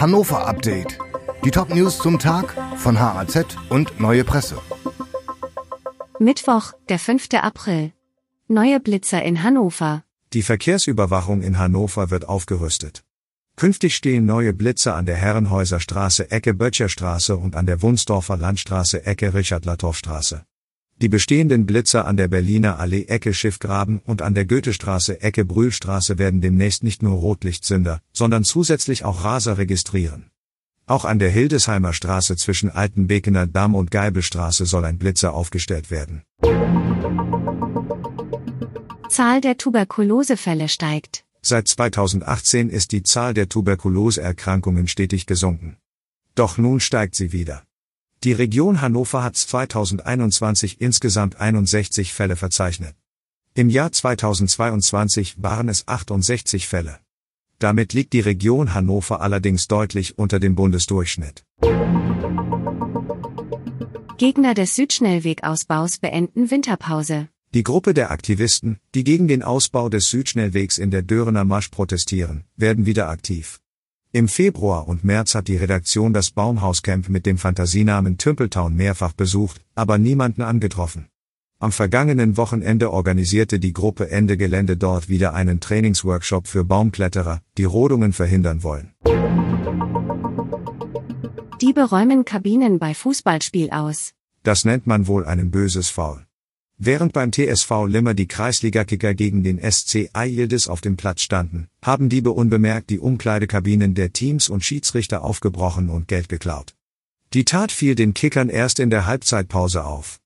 [0.00, 0.96] Hannover Update.
[1.44, 4.56] Die Top-News zum Tag von HAZ und Neue Presse.
[6.20, 7.26] Mittwoch, der 5.
[7.32, 7.90] April.
[8.46, 10.04] Neue Blitzer in Hannover.
[10.34, 13.02] Die Verkehrsüberwachung in Hannover wird aufgerüstet.
[13.56, 19.04] Künftig stehen neue Blitzer an der Herrenhäuser Straße Ecke Böttcherstraße und an der Wunsdorfer Landstraße
[19.04, 20.44] Ecke Richard-Latow-Straße.
[21.00, 26.18] Die bestehenden Blitzer an der Berliner Allee Ecke Schiffgraben und an der Goethestraße Ecke Brühlstraße
[26.18, 30.30] werden demnächst nicht nur Rotlichtsünder, sondern zusätzlich auch Raser registrieren.
[30.86, 36.22] Auch an der Hildesheimer Straße zwischen Altenbekener Damm und Geibelstraße soll ein Blitzer aufgestellt werden.
[39.08, 41.24] Zahl der Tuberkulosefälle steigt.
[41.42, 45.76] Seit 2018 ist die Zahl der Tuberkuloseerkrankungen stetig gesunken.
[46.34, 47.67] Doch nun steigt sie wieder.
[48.24, 52.96] Die Region Hannover hat 2021 insgesamt 61 Fälle verzeichnet.
[53.54, 56.98] Im Jahr 2022 waren es 68 Fälle.
[57.60, 61.44] Damit liegt die Region Hannover allerdings deutlich unter dem Bundesdurchschnitt.
[64.16, 67.28] Gegner des Südschnellwegausbaus beenden Winterpause.
[67.54, 72.42] Die Gruppe der Aktivisten, die gegen den Ausbau des Südschnellwegs in der Dörener Marsch protestieren,
[72.56, 73.60] werden wieder aktiv.
[74.18, 79.60] Im Februar und März hat die Redaktion das Baumhauscamp mit dem Fantasienamen Tümpeltown mehrfach besucht,
[79.76, 81.06] aber niemanden angetroffen.
[81.60, 87.62] Am vergangenen Wochenende organisierte die Gruppe Ende Gelände dort wieder einen Trainingsworkshop für Baumkletterer, die
[87.62, 88.92] Rodungen verhindern wollen.
[91.62, 94.14] Diebe räumen Kabinen bei Fußballspiel aus.
[94.42, 96.27] Das nennt man wohl einen böses Foul.
[96.80, 102.08] Während beim TSV Limmer die Kreisliga-Kicker gegen den SC Yildiz auf dem Platz standen, haben
[102.08, 106.76] Diebe unbemerkt die Umkleidekabinen der Teams und Schiedsrichter aufgebrochen und Geld geklaut.
[107.32, 110.20] Die Tat fiel den Kickern erst in der Halbzeitpause auf.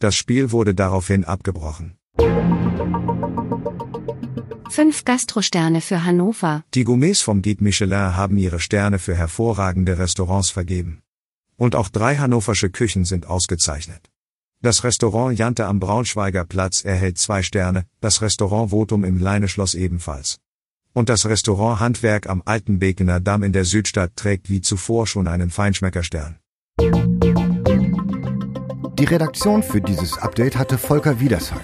[0.00, 1.96] Das Spiel wurde daraufhin abgebrochen.
[4.68, 6.64] Fünf Gastrosterne für Hannover.
[6.74, 11.02] Die Gourmets vom Guide Michelin haben ihre Sterne für hervorragende Restaurants vergeben.
[11.56, 14.11] Und auch drei hannoversche Küchen sind ausgezeichnet.
[14.64, 20.38] Das Restaurant Jante am Braunschweiger Platz erhält zwei Sterne, das Restaurant Votum im Leineschloss ebenfalls.
[20.92, 25.26] Und das Restaurant Handwerk am Alten Bekener Damm in der Südstadt trägt wie zuvor schon
[25.26, 26.36] einen Feinschmeckerstern.
[29.00, 31.58] Die Redaktion für dieses Update hatte Volker Wiedersheim.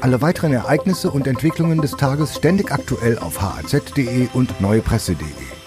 [0.00, 5.61] Alle weiteren Ereignisse und Entwicklungen des Tages ständig aktuell auf haz.de und neuepresse.de.